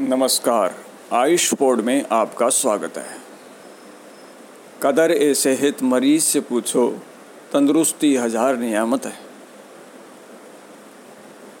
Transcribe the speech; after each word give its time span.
नमस्कार। 0.00 0.74
आयुष 1.12 1.52
पोर्ड 1.54 1.80
में 1.80 2.04
आपका 2.12 2.48
स्वागत 2.48 2.96
है। 2.98 3.16
कदर 4.82 5.10
ऐसे 5.12 5.52
हित 5.52 5.82
मरीज़ 5.82 6.24
से 6.24 6.40
पूछो, 6.40 6.86
तंदुरुस्ती 7.52 8.14
हज़ार 8.16 8.56
नियामत 8.56 9.06
है। 9.06 9.12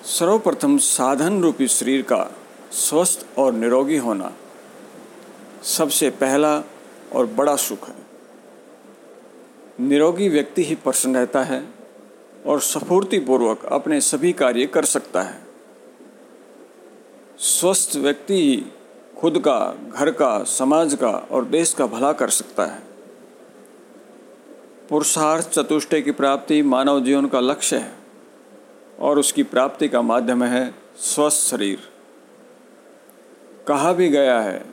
सर्वप्रथम 0.08 0.78
साधन 0.78 1.40
रूपी 1.42 1.68
शरीर 1.68 2.02
का 2.02 2.22
स्वस्थ 2.72 3.26
और 3.38 3.52
निरोगी 3.52 3.96
होना 3.96 4.32
सबसे 5.66 6.10
पहला 6.10 6.56
और 7.12 7.26
बड़ा 7.36 7.56
सुख 7.58 7.88
है। 7.88 7.94
निरोगी 9.80 10.28
व्यक्ति 10.28 10.64
ही 10.64 10.74
प्रसन्न 10.74 11.16
रहता 11.16 11.42
है 11.42 11.62
और 12.46 12.60
सफूर्तिपूर्वक 12.62 13.64
अपने 13.72 14.00
सभी 14.00 14.32
कार्य 14.32 14.66
कर 14.66 14.84
सकता 14.86 15.22
है। 15.22 15.49
स्वस्थ 17.40 17.96
व्यक्ति 17.96 18.34
ही 18.34 18.64
खुद 19.18 19.38
का, 19.38 19.74
घर 19.90 20.10
का, 20.10 20.42
समाज 20.44 20.94
का 20.94 21.10
और 21.30 21.44
देश 21.44 21.72
का 21.74 21.86
भला 21.86 22.12
कर 22.12 22.28
सकता 22.28 22.64
है। 22.64 22.82
पुरुषार्थ 24.88 25.48
चतुष्टय 25.48 26.00
की 26.00 26.10
प्राप्ति 26.10 26.62
मानव 26.62 27.00
जीवन 27.00 27.26
का 27.26 27.40
लक्ष्य 27.40 27.76
है 27.76 27.94
और 28.98 29.18
उसकी 29.18 29.42
प्राप्ति 29.42 29.88
का 29.88 30.02
माध्यम 30.02 30.44
है 30.44 30.74
स्वस्थ 30.96 31.48
शरीर। 31.50 31.78
कहा 33.68 33.92
भी 33.92 34.08
गया 34.08 34.40
है, 34.40 34.64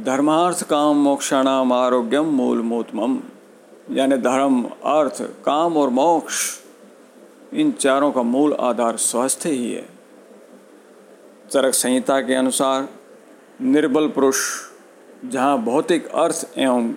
धर्मार्थ 0.00 0.62
काम 0.62 0.96
मोक्षाणाम 0.96 1.72
आरोग्यम 1.72 2.24
मूल 2.24 2.62
मोतमम, 2.62 3.18
यानी 3.90 4.16
धर्म, 4.16 4.62
अर्थ, 4.84 5.22
काम 5.44 5.76
और 5.76 5.90
मोक्ष, 5.90 6.60
इन 7.52 7.72
चारों 7.72 8.12
का 8.12 8.22
मूल 8.22 8.52
आधार 8.52 8.96
स्वास्थ्य 8.96 9.50
ही 9.50 9.72
है। 9.72 9.95
चरक 11.50 11.74
संहिता 11.74 12.20
के 12.20 12.34
अनुसार 12.34 12.88
निर्बल 13.60 14.08
पुरुष, 14.08 14.36
जहाँ 15.24 15.58
भौतिक 15.58 16.06
अर्थ 16.06 16.48
एवं 16.58 16.92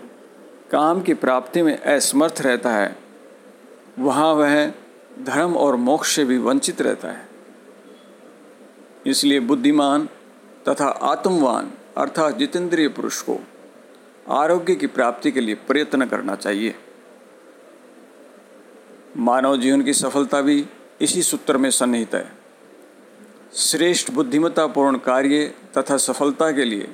काम 0.72 1.02
की 1.02 1.14
प्राप्ति 1.14 1.62
में 1.62 1.82
असमर्थ 1.82 2.42
रहता 2.42 2.72
है, 2.72 2.96
वहाँ 4.00 4.34
वह 4.34 4.68
धर्म 5.20 5.56
और 5.56 5.76
मोक्ष 5.76 6.16
से 6.16 6.26
भी 6.26 6.38
वंचित 6.38 6.82
रहता 6.82 7.08
है। 7.08 7.28
इसलिए 9.06 9.40
बुद्धिमान 9.40 10.10
तथा 10.70 10.88
आत्मवान, 10.88 11.72
अर्थात 11.98 12.38
जितेंद्रिय 12.38 12.88
पुरुष 12.88 13.22
को 13.22 13.40
आरोग्य 14.30 14.76
की 14.76 14.88
प्राप्ति 14.88 15.32
के 15.32 15.42
लिए 15.42 15.56
प्रयत्न 15.56 16.06
करना 16.06 16.36
चाहिए। 16.36 16.76
मानव 19.18 19.58
जीवन 19.58 19.82
की 19.82 19.94
सफलता 19.94 20.42
भी 20.42 20.68
इसी 21.02 21.22
सूत्र 21.22 21.58
में 21.58 21.72
सन्निहित 21.72 22.16
है। 22.16 22.39
श्रेष्ठ 23.53 24.11
बुद्धिमत्तापूर्ण 24.11 24.97
कार्य 24.97 25.45
तथा 25.78 25.95
सफलता 25.97 26.52
के 26.52 26.66
लिए 26.66 26.88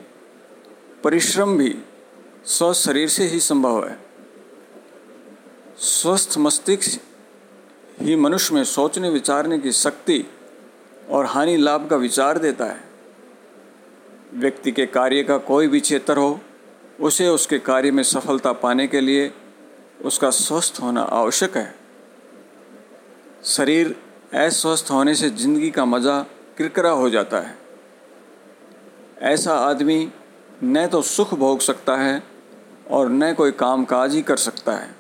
परिश्रम 1.04 1.58
भी 1.58 1.76
स्वस्थ 2.46 2.86
शरीर 2.86 3.08
से 3.10 3.24
ही 3.24 3.40
संभव 3.40 3.88
है। 3.88 3.98
स्वस्थ 5.78 6.38
मस्तिष्क 6.38 7.00
ही 8.02 8.16
मनुष्य 8.16 8.56
में 8.56 8.64
सोचने, 8.64 9.10
विचारने 9.10 9.58
की 9.60 9.72
शक्ति 9.72 10.26
और 11.10 11.26
हानि, 11.26 11.58
लाभ 11.58 11.88
का 11.90 11.96
विचार 11.96 12.38
देता 12.38 12.66
है। 12.66 12.84
व्यक्ति 14.34 14.72
के 14.72 14.86
कार्य 14.86 15.24
का 15.24 15.38
कोई 15.38 15.68
भी 15.68 15.80
क्षेत्र 15.80 16.18
हो, 16.18 16.40
उसे 17.00 17.28
उसके 17.28 17.60
कार्य 17.60 17.92
में 17.92 18.04
सफलता 18.04 18.54
पाने 18.54 18.88
के 18.88 19.02
लिए 19.02 19.32
उसका 20.06 20.30
स्वस्थ 20.30 20.82
होना 20.82 21.02
आवश्यक 21.02 21.58
है। 21.58 21.76
शरीर 23.46 23.96
अस्वस्थ 24.36 24.92
होने 24.92 25.16
से 25.16 25.30
ज़िंदगी 25.30 25.72
का 25.72 25.86
मज़ा 25.86 26.26
किरकिरा 26.58 26.90
हो 26.90 27.10
जाता 27.10 27.40
है। 27.40 27.58
ऐसा 29.24 29.54
आदमी 29.54 30.12
न 30.64 30.86
तो 30.88 31.02
सुख 31.02 31.34
भोग 31.34 31.60
सकता 31.60 31.96
है 31.96 32.22
और 32.92 33.10
न 33.10 33.34
कोई 33.34 33.52
काम 33.54 33.84
काज 33.86 34.14
ही 34.16 34.22
कर 34.22 34.38
सकता 34.38 34.72
है। 34.72 34.94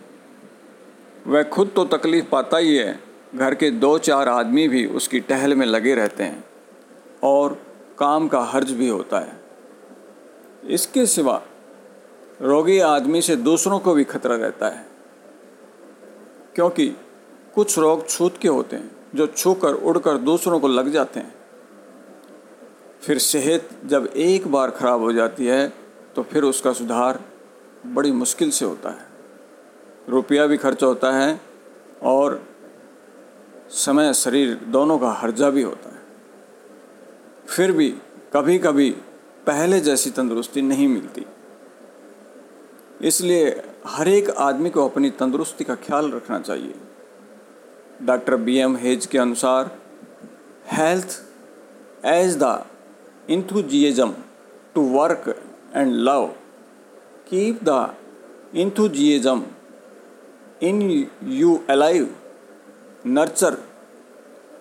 वह 1.28 1.44
खुद 1.44 1.72
तो 1.76 1.86
तकलीफ़ 1.88 2.26
पाता 2.26 2.58
ही 2.58 2.76
है, 2.76 3.00
घर 3.36 3.56
के 3.56 3.70
दो 3.72 3.98
चार 4.00 4.30
आदमी 4.30 4.68
भी 4.68 4.86
उसकी 4.86 5.20
टहल 5.20 5.56
में 5.56 5.66
लगे 5.66 5.96
रहते 5.96 6.24
हैं 6.24 6.44
और 7.24 7.58
काम 8.00 8.28
का 8.28 8.42
हर्ज 8.44 8.72
भी 8.72 8.90
होता 8.90 9.20
है। 9.20 9.40
इसके 10.70 11.06
सिवा 11.06 11.42
रोगी 12.42 12.80
आदमी 12.80 13.22
से 13.22 13.36
दूसरों 13.36 13.80
को 13.80 13.94
भी 13.94 14.04
खतरा 14.04 14.36
रहता 14.36 14.70
है, 14.70 14.86
क्योंकि 16.56 16.88
कुछ 17.56 17.78
रोग 17.80 18.08
छूत 18.08 18.38
के 18.38 18.48
होते 18.48 18.76
हैं, 18.76 18.92
जो 19.16 19.28
छूकर 19.28 19.74
उड़कर 19.74 20.18
दूसरों 20.20 20.60
को 20.60 20.68
लग 20.68 20.92
जाते 20.92 21.20
हैं। 21.20 21.34
फिर 23.06 23.18
सेहत 23.20 23.70
जब 23.86 24.06
एक 24.18 24.48
बार 24.48 24.72
ख़राब 24.72 25.02
हो 25.02 25.12
जाती 25.14 25.46
है 25.46 25.68
तो 26.16 26.24
फिर 26.24 26.44
उसका 26.44 26.72
सुधार 26.74 27.20
बड़ी 27.88 28.12
मुश्किल 28.14 28.52
से 28.52 28.66
होता 28.66 28.90
है। 28.90 29.06
रुपया 30.10 30.46
भी 30.48 30.58
खर्च 30.58 30.84
होता 30.84 31.12
है 31.12 31.40
और 32.04 32.42
समय, 33.70 34.14
शरीर 34.14 34.54
दोनों 34.68 34.98
का 35.00 35.12
हर्जा 35.12 35.50
भी 35.50 35.62
होता 35.62 35.90
है। 35.90 36.02
फिर 37.48 37.72
भी 37.72 37.90
कभी 38.34 38.58
कभी 38.60 38.90
पहले 39.48 39.80
जैसी 39.80 40.10
तंदुरुस्ती 40.12 40.62
नहीं 40.62 40.88
मिलती। 40.88 41.26
इसलिए 43.02 43.50
हर 43.88 44.08
एक 44.08 44.30
आदमी 44.30 44.70
को 44.70 44.88
अपनी 44.90 45.10
तंदुरुस्ती 45.10 45.64
का 45.64 45.76
ख्याल 45.78 46.12
रखना 46.12 46.40
चाहिए। 46.40 46.74
डॉक्टर 48.02 48.36
बी 48.38 48.58
एम 48.58 48.76
हेज 48.78 49.06
के 49.06 49.18
अनुसार, 49.18 49.72
health 50.72 51.22
as 52.06 52.38
the 52.38 52.66
enthusiasm 53.28 54.24
to 54.74 54.82
work 54.82 55.38
and 55.74 56.04
love. 56.04 56.36
Keep 57.30 57.64
the 57.64 57.94
enthusiasm 58.54 59.56
in 60.62 61.10
you 61.22 61.64
alive. 61.68 62.10
Nurture 63.04 63.60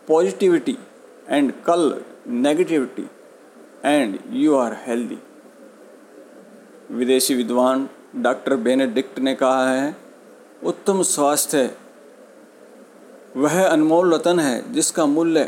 positivity 0.07 0.79
and 1.27 1.53
cull 1.65 2.01
negativity 2.27 3.09
and 3.83 4.19
you 4.31 4.57
are 4.57 4.75
healthy. 4.75 5.21
विदेशी 6.91 7.35
विद्वान 7.35 7.89
डॉक्टर 8.23 8.55
बेनेडिक्ट 8.65 9.19
ने 9.19 9.35
कहा 9.35 9.69
है 9.69 9.97
उत्तम 10.63 11.03
स्वास्थ्य 11.03 11.71
वह 13.37 13.67
अनमोल 13.67 14.15
रतन 14.15 14.41
है 14.41 14.73
जिसका 14.73 15.07
मूल्य 15.07 15.45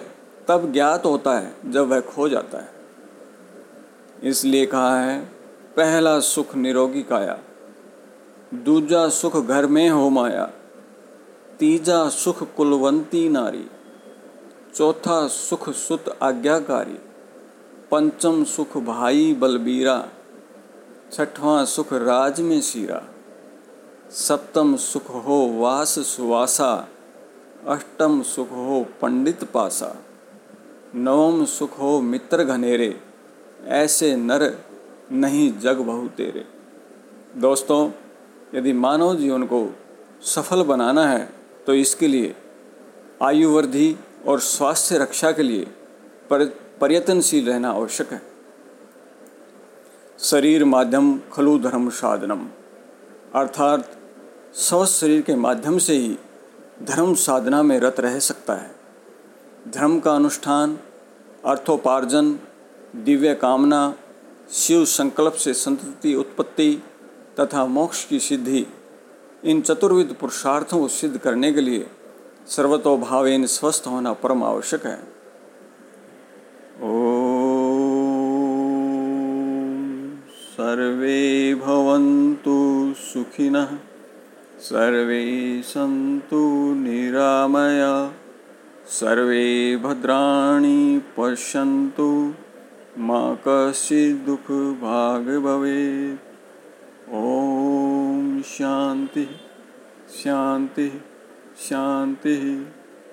तब 0.48 0.72
ज्ञात 0.72 1.04
होता 1.04 1.38
है 1.38 1.52
जब 1.72 1.88
वह 1.88 2.00
खो 2.00 2.28
जाता 2.28 2.58
है 2.58 2.75
इसलिए 4.24 4.66
कहा 4.66 5.00
है, 5.00 5.20
पहला 5.76 6.20
सुख 6.20 6.54
निरोगी 6.56 7.02
काया, 7.02 7.38
दूजा 8.54 9.08
सुख 9.08 9.36
घर 9.46 9.66
में 9.66 9.88
हो 9.90 10.08
माया, 10.10 10.44
तीजा 11.58 12.08
सुख 12.08 12.54
कुलवंती 12.56 13.28
नारी, 13.28 13.66
चौथा 14.74 15.26
सुख 15.28 15.70
सुत 15.70 16.18
आज्ञाकारी, 16.22 16.98
पंचम 17.90 18.44
सुख 18.44 18.76
भाई 18.76 19.34
बलबीरा, 19.34 20.08
छठवां 21.12 21.64
सुख 21.64 21.92
राज 21.92 22.40
में 22.40 22.60
सीरा, 22.60 23.02
सप्तम 24.10 24.76
सुख 24.76 25.10
हो 25.10 25.46
वास 25.58 25.98
सुवासा, 25.98 26.88
अष्टम 27.66 28.22
सुख 28.22 28.50
हो 28.52 28.86
पंडित 29.02 29.44
पासा, 29.44 29.96
नवम 30.94 31.44
सुख 31.44 31.78
हो 31.78 32.00
मित्र 32.00 32.44
घनेरे 32.44 33.00
ऐसे 33.66 34.16
नर 34.16 34.58
नहीं 35.12 35.58
जग 35.58 35.76
बहु 35.76 36.08
तेरे। 36.08 36.44
दोस्तों, 37.40 37.90
यदि 38.54 38.72
मानव 38.72 39.16
जीवन 39.16 39.42
को 39.42 39.74
सफल 40.22 40.62
बनाना 40.62 41.06
है 41.08 41.32
तो 41.66 41.74
इसके 41.74 42.08
लिए 42.08 42.36
आयु 43.22 43.50
वृद्धि 43.50 43.96
और 44.26 44.40
स्वास्थ्य 44.40 44.98
रक्षा 44.98 45.32
के 45.32 45.42
लिए 45.42 45.66
प्रयत्नशील 46.80 47.46
रहना 47.46 47.70
आवश्यक 47.70 48.12
है। 48.12 48.22
शरीर 50.18 50.64
माध्यम 50.64 51.20
खलु 51.32 51.58
धर्म 51.58 51.90
साधनम। 51.90 52.46
अर्थात, 53.34 53.96
स्वस्थ 54.54 55.00
शरीर 55.00 55.22
के 55.22 55.34
माध्यम 55.34 55.78
से 55.78 55.92
ही 55.92 56.18
धर्म 56.82 57.14
साधना 57.14 57.62
में 57.62 57.80
रत 57.80 58.00
रह 58.00 58.18
सकता 58.18 58.54
है। 58.54 58.76
धर्म 59.68 60.00
का 60.00 60.14
अनुष्ठान, 60.14 60.78
अर्थोपार्जन 61.44 62.38
दिव्य 63.04 63.34
कामना, 63.34 63.94
शिव 64.52 64.84
संकल्प 64.84 65.32
से 65.32 65.54
संतति, 65.54 66.14
उत्पत्ति 66.14 66.82
तथा 67.40 67.66
मोक्ष 67.66 68.04
की 68.04 68.18
सिद्धि, 68.18 68.66
इन 69.44 69.60
चतुर्विध 69.60 70.16
पुरुषार्थों 70.20 70.78
को 70.78 70.88
सिद्ध 70.88 71.18
करने 71.18 71.52
के 71.52 71.60
लिए 71.60 71.86
सर्वतोभावेन 72.46 73.46
स्वस्थ 73.46 73.84
होना 73.86 74.12
परम 74.12 74.44
आवश्यक 74.44 74.86
है। 74.86 74.98
ओ 76.82 77.12
सर्वे 80.56 81.54
भवन्तु 81.54 82.94
सुखिनः, 82.98 83.68
सर्वे 84.60 85.62
सन्तु 85.62 86.74
निरामया, 86.74 88.12
सर्वे 88.88 89.76
भद्राणि 89.76 91.02
पश्यन्तु। 91.18 92.34
माँ 92.98 93.40
कश्चित् 93.48 94.26
दुख 94.26 94.46
भाग 94.80 95.26
भवे 95.38 96.12
ओम 97.12 98.42
शांति 98.42 99.24
शांति 100.22 100.88
शांति 101.58 102.66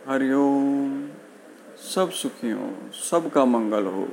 हरिओम 0.07 1.09
सब 1.95 2.11
सुखी 2.11 2.51
हो, 2.51 2.69
सबका 3.09 3.45
मंगल 3.45 3.85
हो। 3.85 4.07